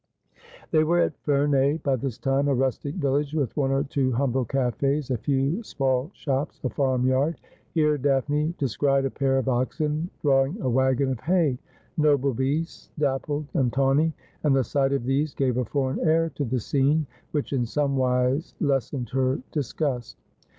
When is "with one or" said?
3.35-3.83